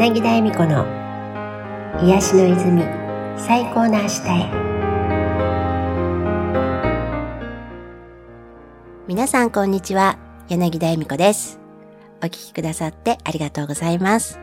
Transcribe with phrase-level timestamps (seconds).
[0.00, 0.86] 柳田恵美子の
[2.02, 2.82] 癒しの泉
[3.36, 4.50] 最高の明日へ。
[9.06, 10.18] 皆さんこんにちは。
[10.48, 11.60] 柳田恵美子です。
[12.22, 14.40] お聞きくださってありがとうございます。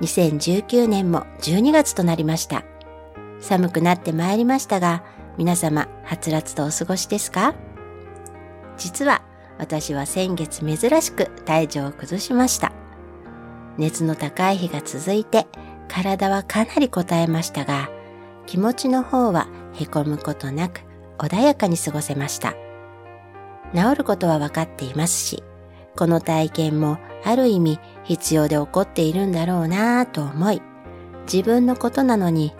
[0.00, 2.62] 2019年も12月となりました。
[3.40, 5.02] 寒くなってまいりましたが
[5.36, 7.56] 皆様はつらつとお過ごしですか？
[8.76, 9.22] 実は
[9.58, 12.70] 私は先月珍しく体調を崩しました。
[13.78, 15.46] 熱の高い日が続いて
[15.88, 17.88] 体はかなり応えましたが、
[18.46, 20.82] 気持ちの方はへこむことなく
[21.18, 22.54] 穏やかに過ごせました。
[23.74, 25.42] 治ることは分かっていますし、
[25.96, 30.62] この体験もある意味必要で起こっているんだろうなぁと思い、
[31.30, 32.54] 自分のことなのに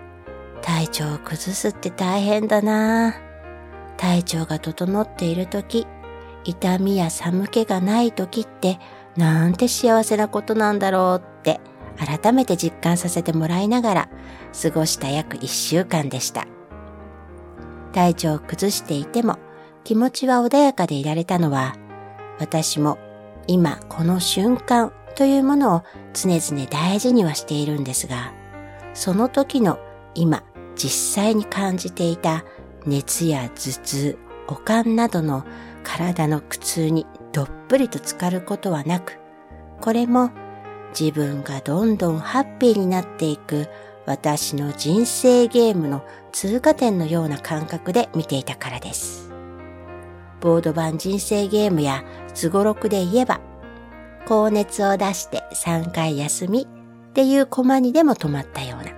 [0.62, 3.96] 体調を崩すって大変だなぁ。
[3.96, 5.86] 体調が整っている時、
[6.44, 8.78] 痛みや寒気がない時って
[9.18, 11.60] なんて幸せなことなんだろうって
[11.98, 14.08] 改めて実感させてもらいながら
[14.62, 16.46] 過ごした約一週間でした。
[17.92, 19.38] 体調を崩していても
[19.82, 21.74] 気持ちは穏やかでいられたのは
[22.38, 22.98] 私も
[23.46, 25.82] 今この瞬間というものを
[26.12, 28.32] 常々大事にはしているんですが
[28.94, 29.80] その時の
[30.14, 30.44] 今
[30.76, 32.44] 実際に感じていた
[32.86, 35.44] 熱や頭痛、悪寒などの
[35.82, 37.06] 体の苦痛に
[37.68, 39.18] ぷりと浸かることはなく、
[39.80, 40.30] これも
[40.98, 43.68] 自分がどんどんハッピーになっていく
[44.06, 46.02] 私の人生ゲームの
[46.32, 49.30] 通過点のような感覚で見ていたからです。
[50.40, 53.40] ボード版人生ゲームやスゴロクで言えば、
[54.26, 56.66] 高熱を出して3回休み
[57.10, 58.92] っていうコマにでも止まったような。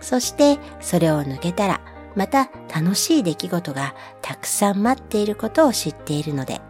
[0.00, 1.80] そしてそれを抜けたら
[2.14, 6.60] また楽しい出来事がたくさん待っていることを知っているので、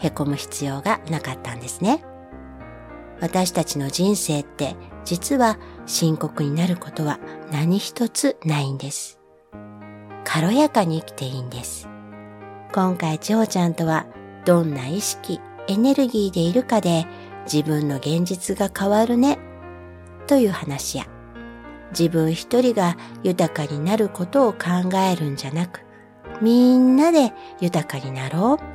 [0.00, 2.02] へこむ必要がなかったんですね。
[3.20, 7.20] 私たちの人生って実は深刻になることは
[7.52, 9.20] 何一つないんです。
[10.24, 11.88] 軽やかに生きていいんです。
[12.72, 14.06] 今回千穂ちゃんとは
[14.44, 17.06] どんな意識、エネルギーでいるかで
[17.44, 19.38] 自分の現実が変わるね
[20.26, 21.04] という話や
[21.90, 25.80] 自分一人が豊かになることを考えるんじゃなく
[26.40, 28.69] みんなで豊かになろう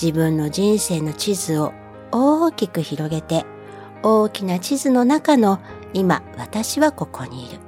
[0.00, 1.72] 自分の人生の地図を
[2.12, 3.46] 大きく広げて、
[4.02, 5.58] 大きな地図の中の
[5.94, 7.58] 今私はここにいる。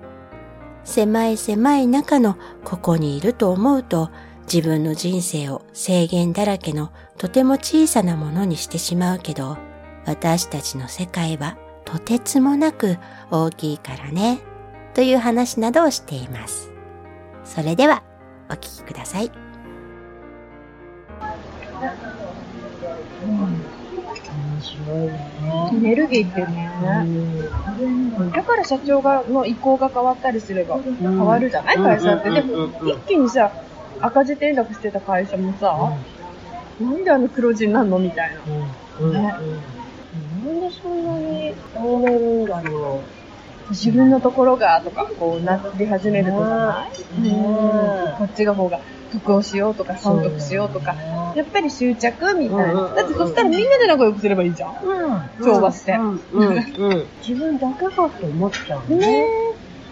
[0.84, 4.10] 狭い狭い中のここにいると思うと
[4.50, 9.56] 自分の人生を制限だらけのとても小さなものにしてしまうけど、
[10.06, 12.98] 私たちの世界はとてつもなく
[13.30, 14.40] 大きいからね、
[14.94, 16.70] という話などをしています。
[17.44, 18.02] それでは
[18.50, 19.47] お聞きください。
[23.26, 25.70] 面白いね。
[25.72, 26.70] エネルギーってね、
[28.18, 32.30] うん、だから社長がの意向が変わったりすれば変わるじゃない、会社って。
[32.30, 33.52] でも、一気にさ、
[34.00, 35.92] 赤字転落してた会社もさ、
[36.80, 38.30] なんであの黒字になるのみたい
[39.00, 39.08] な。
[39.08, 43.70] ね、なんでそんなに思えるんだろう。
[43.70, 47.37] 自分のところがとかこうなり始めるとじゃない、うん、
[48.18, 48.80] こっちが方が
[49.12, 50.94] 得をしようとか損得しようとか、
[51.34, 56.20] やっぱり執着みたいな、だってそしたらみんなで仲良くすればいいじゃん、うん、調和して、うん
[57.26, 59.26] 自分だけかって思っちゃうね。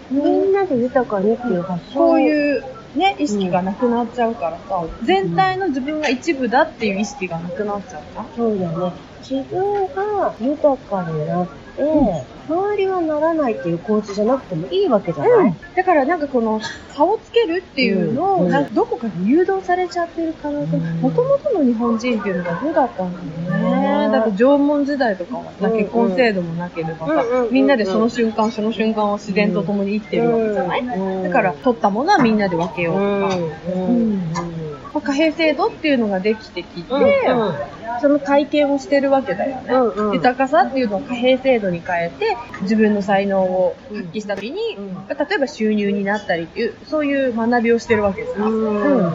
[0.09, 1.93] みんなで豊かにっていう発想。
[1.93, 2.63] そういう
[2.95, 8.93] ね、意識がなくなっちゃうからさ、全体の自分が一部だっていう意識がなくなっちゃうか、そうだよね。
[9.21, 16.61] 自分が豊かになって、周りはならないっていう構図じゃなくてもいいわけじゃない、うん、だからなんかこの
[16.95, 23.25] 差をつけるっていうのを、なんかどこかに誘導されちゃってる可能性、もともとの日本人っていうのがどうだったんだろ
[23.57, 23.66] うね。
[24.11, 33.35] だって縄文時代とかはさ、結婚制度もなければさ、みんなでその瞬間その瞬間を自然と共に生きてるわけじゃない、だから取ったものはみんなで分けようとか。
[33.75, 34.67] うん
[35.01, 37.55] 貨幣制度っていうのができてきて、うんうん、
[38.01, 49.05] その体験をしてるわけだよね、うんうん、豊かさっていうのを貨幣制度に変えて自分の才能を発揮した時に、うん、例えば収入になったりっていうそういう学びをしてるわけですよ、うん。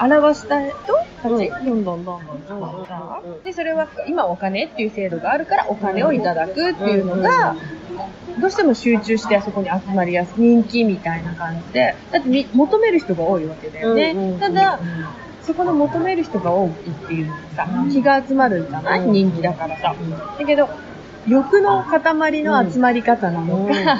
[0.00, 0.76] 表した人
[1.28, 3.20] たち、どんどんどんどん使った。
[3.44, 7.56] で、それは今お金っていう制度があるからお金をいただくっていうのが、
[8.40, 14.14] どうしても集中してあそこに集まりやすい人気みたいな感じで、だって求める人が多いわけだよね。
[14.38, 14.78] ただ、
[15.42, 16.72] そこの求める人が多いっ
[17.06, 19.00] ていうのさ、気が集まるんじゃない？
[19.00, 19.94] 人気だからさ。
[20.38, 20.68] だけど、
[21.28, 23.98] 欲の塊の集まり方なのか、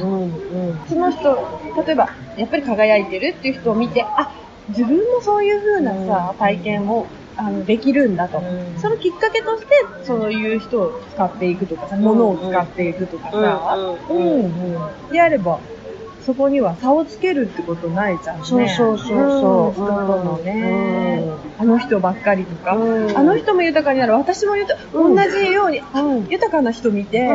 [0.88, 4.31] その人、例えば、やっぱり輝いてるっていう人を見て、あ、
[4.69, 7.06] 自分もそういう風なさ、体験を
[7.37, 8.38] あの、できるんだと。
[8.38, 8.78] うん。
[8.78, 9.66] そのきっかけとして、
[10.02, 13.76] そういう人を使っていくとかさ、物を使っていくとかさ、
[14.08, 14.16] うん。
[14.16, 14.44] うん。
[14.44, 15.12] うん。
[15.12, 15.61] であれば、
[16.20, 18.44] そこには差をつけるってことないじゃんね。
[18.44, 19.70] そうそうそうそう。
[19.70, 21.22] ん人とのね、
[21.58, 23.19] あの人ばっかりとか、うん。
[23.19, 25.14] あの人も豊かになる、私も豊か、うん。
[25.16, 26.26] 同じように、うん。
[26.28, 27.28] 豊かな人見て、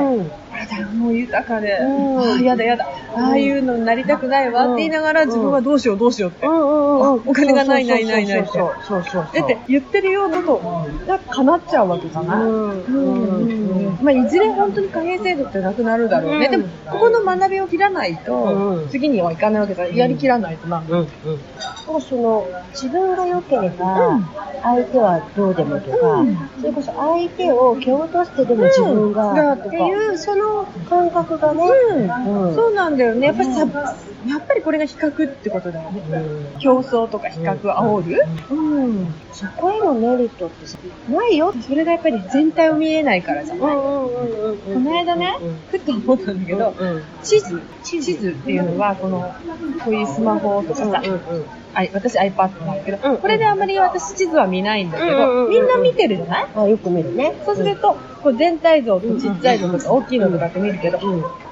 [0.70, 2.20] だ、もう豊かで、うん。
[2.20, 2.86] ああ、やだやだ、
[3.16, 5.28] ああいうのになりたくないわって言いながら、うん。
[5.28, 6.48] 自分はどうしようどうしようって。
[6.48, 8.50] お金がないないないないって。
[8.50, 9.28] そうそうそう。
[9.34, 11.20] だって言ってるようなこと、なん。
[11.20, 16.46] か叶っちゃうわけじゃない、うんまあ、いずれ本当に貨幣制度ってなくなるだろうね。
[16.46, 19.88] うんでも、ここの学びを切らないと、うん次にはいかないわけだ。
[19.88, 20.84] やりきらないとな。
[20.88, 21.08] うんうん。
[21.08, 21.12] で
[21.88, 24.20] もその、自分が良ければ、
[24.62, 33.28] 相手はどうでもとか、うんそれこそ相手を蹴落としてでも自分が、うんっていう、その感覚がね、うんうんそうなんだよね。
[33.28, 33.60] やっぱりさ、
[34.28, 36.02] やっぱりこれが比較ってことだよね。
[36.12, 40.78] うん競争とか比較煽る、うん、そこへのメリットってさ
[41.10, 41.54] ないよ。
[41.62, 43.78] それがやっぱり全体を見えないからじゃない。
[43.80, 45.38] この間ね
[45.70, 46.74] ふっと思ったんだけど、
[47.24, 49.34] 地図地図っていうのは、この、
[49.84, 51.02] こういうスマホとかさ、
[51.74, 57.42] あ私 iPad なんだけど、これであんまり私地図は見ないんだけど、みんな見てるじゃないあ、よく見るね。
[57.46, 61.00] そうすると、こう全体像とちっちゃいのとか大きいのとかって見るけど、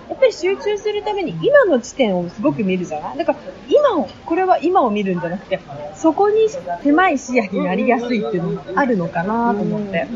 [0.10, 3.18] やっぱり集中するために今の地点をすごく見るじゃない？
[3.18, 5.60] だから今を、これは今を見るんじゃなくて、
[5.96, 6.48] そこに
[6.82, 10.08] 狭い視野になりやすいっていうのもあるのかなと思って。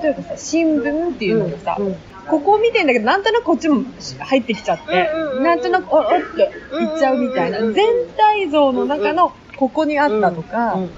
[0.00, 1.78] 例えばさ、新聞っていうのがさ、
[2.28, 3.84] ここを見てんだけど、なんとなくこっちも
[4.20, 5.10] 入ってきちゃって、
[5.42, 7.74] なんとなく、おっって言っちゃうみたいな、全
[8.16, 10.88] 体像の中のここにあったとか、こ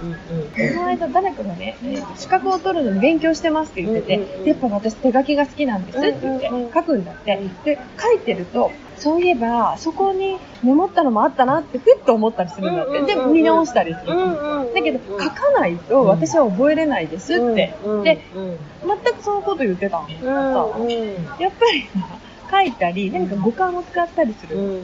[0.77, 7.63] の間誰かがね、えー資格を取るのに勉強してますって言ってて、やっぱ私手書きが好きなんですって言って書くんだってうん。
[7.65, 13.03] で、書いてると、そういえば、そこにメモったのもあったなってふっと思ったりするんだって。
[13.03, 14.13] で、見直したりする。
[14.75, 17.75] だけど、書かないと私は覚えれないですって。
[17.83, 20.09] うんで、うん全くそのこと言ってたの。
[21.39, 22.19] やっぱりさ、
[22.51, 24.83] 書いたり、何か五感を使ったりする。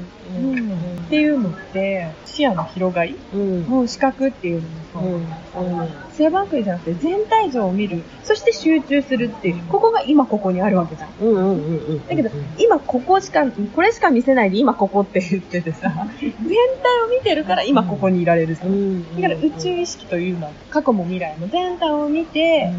[1.06, 5.20] うんうんっていうのって、視野の広がりうんもう視覚っていうのも
[5.52, 8.02] さ、うん狭くじゃなくて全体像を見る。
[8.24, 9.62] そして集中するっていう。
[9.68, 11.10] ここが今ここにあるわけじゃん。
[11.20, 12.06] うんうんうんうん。
[12.06, 13.44] だけど、今ここしか、
[13.74, 18.64] これしか見せないで今ここって言っててさ、全体を見てるから今ここにいられるじゃ。
[18.64, 22.72] うんんだから宇宙意識というのは、過去も未来も全体を見て、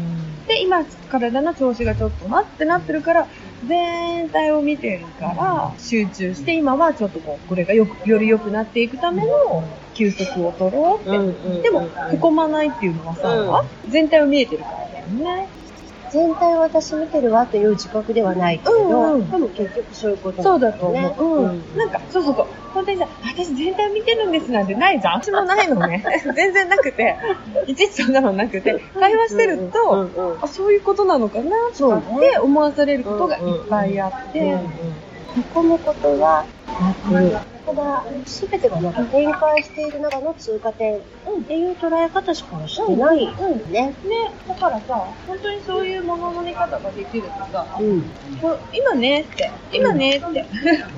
[0.48, 3.26] で、今体の調子がちょっとなってなってるから、
[3.66, 9.64] 全体を見てるから、集中して今はちょっとこう、これがよく、より良くなっていくための
[9.94, 11.10] 休息を取ろうっ
[11.58, 11.62] て。
[11.62, 15.48] でも、へこまないっていうのはさ、全体を見えてるからだよね。
[16.10, 20.92] 全体を私見てるわという自覚ではないけれど、うんうんでも結局そういうことそうだと思う。
[20.92, 21.76] ねうん。
[21.76, 22.46] なんか、そうそうそう。
[22.72, 25.22] 本当にさ、私全体見てるんですなんてないじゃん。
[25.22, 26.04] 私もないのね。
[26.34, 27.16] 全然なくて、
[27.66, 34.58] いちいちそんなのなくて、会話してると、うんうんうんあ、そういうことなのかなとかって思わされることがいっぱいあって、へ
[35.52, 36.46] こむことは
[36.78, 41.02] ただ、すべてがなんか展開している中の通過点っ
[41.46, 43.32] ていう捉え方しかしてないよ
[43.66, 43.88] ね。
[43.88, 43.94] ね、
[44.46, 44.94] だからさ、
[45.26, 48.02] 本当にそういうものの見方ができるとさ、うん。
[48.40, 50.46] こう今ねって、今ねって、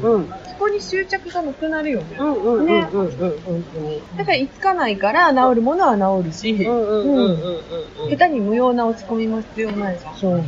[0.02, 0.28] うん。
[0.28, 2.16] そこに執着がなくなるよね。
[2.20, 3.40] うんうんうんねうんうん。
[3.40, 4.02] 本当に。
[4.18, 8.10] だから、いつかないから治るものは治るし、うんうんうんうんうん。
[8.10, 10.14] 下手に無用な落ち込みも必要ないじゃん。
[10.14, 10.44] そう。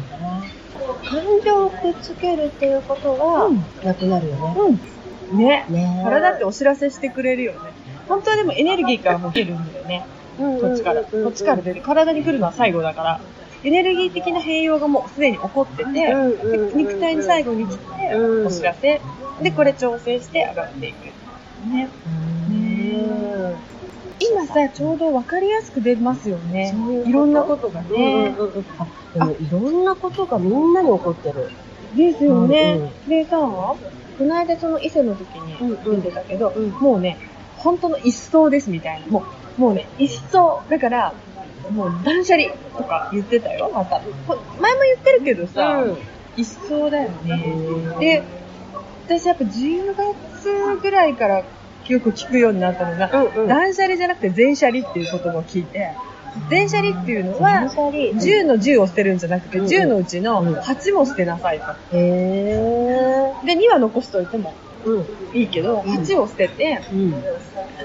[1.05, 4.55] 感情をくっつけるっていうことがうんなくなるよね。
[4.57, 5.02] うん。
[5.33, 5.67] ね。
[5.69, 7.59] ね体ってお知らせしてくれるよね。
[8.09, 10.05] 本当はでもエネルギーからも出るんだよね。
[10.39, 11.03] こっちから。
[11.03, 11.83] こっちから出る。
[11.83, 13.21] 体に来るのは最後だから。
[13.65, 16.15] エネルギー的な変容がもうすでに起こってて、
[16.75, 19.01] 肉体に最後に来て、うんお知らせ。
[19.41, 21.05] で、これ調整して上がっていく。
[21.69, 21.89] ね。
[22.49, 23.57] うん
[24.21, 26.75] 今さ、ちょうど分かりやすく出ますよね。
[27.07, 28.35] いろんなことがね。
[29.41, 31.51] いろんなことがみんなに起こってる。
[31.97, 32.91] ですよね。
[33.05, 33.77] うんでさ、こ
[34.25, 37.19] の間その伊勢の時にうん出てたけど、うんもうね、
[37.57, 39.07] 本当の一層ですみたいな。
[39.07, 39.25] も
[39.59, 40.63] う、もうね、一層。
[40.69, 41.15] だから、
[41.71, 44.01] もう断捨離とか言ってたよ、また。
[44.27, 45.85] こ前も言ってるけどさ、
[46.37, 47.93] 一層だよね。
[48.01, 48.23] で、
[49.07, 51.45] 私やっぱ10月ぐらいから
[51.89, 55.93] よく聞くようになったのが、うんうん断捨離じゃなくて全捨離っていう言葉を聞いて、
[56.49, 60.55] 全捨離っていうのは、10 10の10を捨てるんじゃなくて、うん10のうちのうん。
[60.55, 61.65] 8も捨てなさいと。
[61.97, 64.55] へで、2は残しといても
[65.35, 65.87] いいけど、ん。
[65.87, 67.11] 8を捨てて、うん。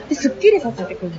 [0.07, 1.13] で、すっきりさせてくるっ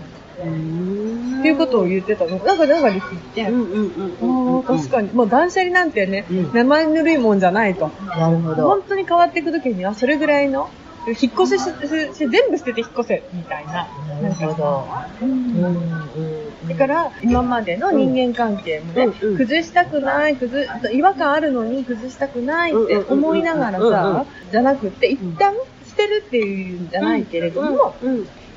[1.43, 2.39] ていうことを言ってたの。
[2.39, 5.13] なんか、なんかで聞いて、ああ、確かに。
[5.13, 6.53] もう断捨離なんてね、うん。
[6.53, 7.91] 生ぬるいもんじゃないと。
[8.07, 8.69] なるほど。
[8.69, 10.71] 本当に変わっていくときには、それぐらいの
[11.09, 13.89] 引っ越しして、全部捨てて引っ越せ、みたいな。
[14.23, 14.89] なるほど。
[15.23, 16.69] うん。
[16.69, 25.55] だから、今までの人間関係もね、崩したくない、崩、違和感あるのに崩したくないって思いながらさ、じゃなくって、一旦
[25.87, 27.95] 捨てるっていうんじゃないけれども、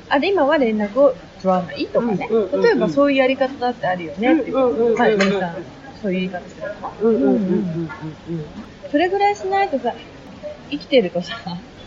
[0.08, 2.28] あれ、今は連絡を取らないとかね。
[2.62, 4.96] 例えばそういうやり方だってあるよねっていう。
[4.96, 5.56] はい、皆さん、
[6.02, 7.90] そういう言い方してるのうんうんうんうん。
[8.90, 9.94] それぐらいしないとさ、
[10.70, 11.36] 生きてるとさ、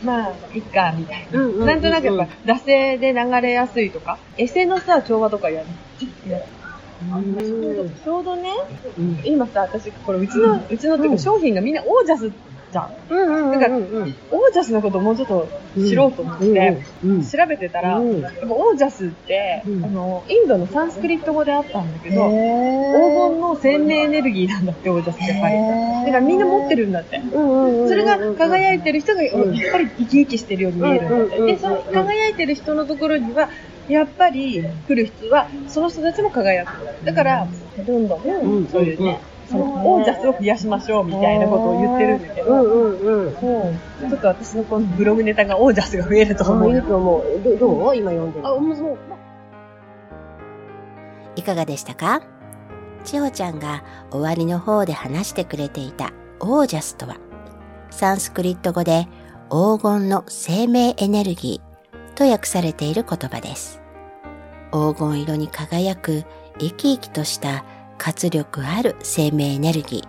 [0.03, 1.65] まあ、いっか、みたいな。
[1.65, 5.67] なんとなくやっぱ、惰性で流れやすいとか、エセのさ、調和とかやる。
[6.29, 6.39] や。
[8.03, 8.49] ちょうどね、
[9.23, 12.31] 今さ、私、これうちの、うちのっていうか商品がみんなオージャス
[12.75, 12.89] じゃん。
[13.09, 14.05] うんうんうんだから、オー
[14.53, 18.09] ジャスのことをもうちょっと知ろうと思って、調べてたら、やっぱ
[18.49, 22.31] オージャスって、あの、インドのサンスクリット語であったんだけど、黄
[23.31, 25.55] 金の生命エネルギーなんだって、オージャスってやっぱり。
[26.07, 27.21] だからみんな持ってるんだって。
[27.87, 31.41] それが輝いてる人が、やっぱり生き生きしてるように見えるんだって。
[31.45, 33.49] で、その輝いてる人のところには、
[33.87, 37.05] やっぱり来る人は、その人たちも輝く。
[37.05, 37.47] だから、
[37.85, 43.33] どんどん、そういうね、そのオージャスを増やしましょうみたいなことを言ってるんだけど、うんうんうん、
[44.09, 46.75] ちょっと私のこのブログネタがオージャスが増えると思う。
[46.75, 47.23] いいと思う。
[47.43, 48.47] どどう今読んでる。
[48.47, 48.97] あ、もうそう。
[51.35, 52.21] いかがでしたか？
[53.03, 57.17] 千穂ちゃんが終わりの方で話してくれていたオージャスとは、
[57.91, 59.07] サンスクリット語で
[59.51, 63.81] 黄金の生命エネルギーと訳されている言葉です。
[64.71, 66.23] 黄金色に輝く
[66.57, 67.63] 生き生きとした
[67.97, 70.07] 活力ある生命エネルギー。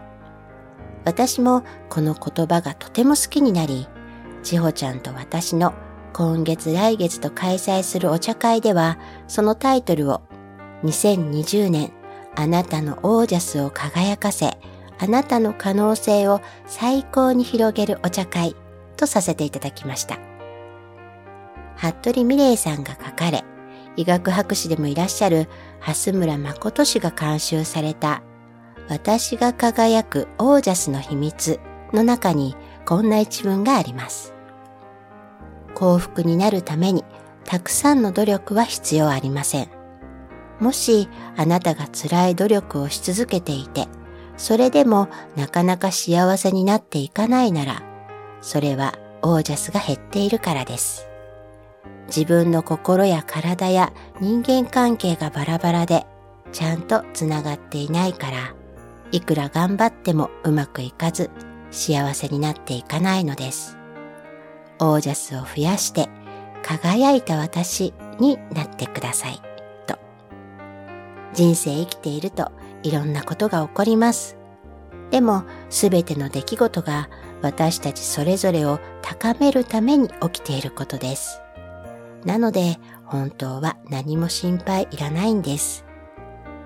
[1.04, 3.86] 私もこの言葉がとても好きになり、
[4.42, 5.72] 千穂ちゃんと私の
[6.12, 10.22] 今月来月と開催するお茶会では、そのタイトルを
[10.84, 11.92] 2020年
[12.34, 14.58] あなたのオージャスを輝かせ、
[14.98, 18.56] あなたの可能性を最高に広げるお茶会
[18.96, 20.18] とさせていただきました。
[21.76, 23.44] 服部美玲さんが書かれ、
[23.96, 25.48] 医学博士でもいらっしゃる
[25.80, 28.22] 蓮村誠氏が監修された
[28.88, 31.58] 私が輝くオージャスの秘密
[31.92, 34.32] の中にこんな一文があります。
[35.74, 37.04] 幸福になるために
[37.44, 39.68] たくさんの努力は必要ありません。
[40.60, 43.88] もしあなたが辛い努力をし続けていて、
[44.36, 47.82] それでもなかなか幸せになっていかないなら、
[48.40, 51.08] それはオージャスが減っているからです。
[52.06, 56.06] 自分の心や体や人間関係がバラバラで
[56.52, 58.54] ちゃんとつながっていないから、
[59.12, 61.30] いくら頑張ってもうまくいかず
[61.70, 63.76] 幸せになっていかないのです。
[64.78, 66.08] オージャスを増やして
[66.62, 69.40] 輝いた私になってください。
[69.86, 69.98] と。
[71.34, 74.36] 人生生きているといろんなことが起こります。
[75.10, 77.08] でもすべての出来事が
[77.42, 81.40] 私たちそれぞれを高めるために起きていることです。
[82.26, 85.86] なので、本当は何も心配いらないんです。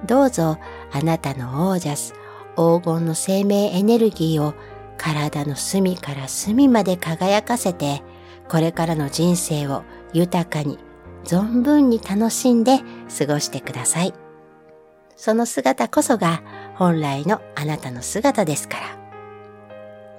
[0.07, 0.59] どうぞ、
[0.91, 2.15] あなたのオージャス、
[2.57, 4.55] 黄金の生命エネルギーを
[4.97, 8.03] 体の隅から隅まで輝かせて、
[8.49, 10.79] これからの人生を豊かに、
[11.25, 12.79] 存分に楽しんで
[13.19, 14.15] 過ごしてください。
[15.15, 16.43] その姿こそが
[16.77, 18.83] 本来のあなたの姿ですから。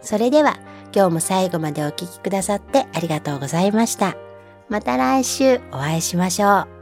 [0.03, 0.59] それでは
[0.95, 4.15] 今日も最後までお聴きくださってありがとうございました。
[4.71, 6.80] また来週お会いしましょう。